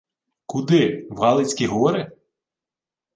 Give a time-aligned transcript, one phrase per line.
[0.45, 1.07] —Куди?
[1.09, 2.11] В Галицькі гори?